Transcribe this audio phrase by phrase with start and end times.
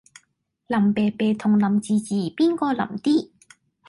[0.69, 3.29] 腍啤啤同腍滋滋邊個腍啲？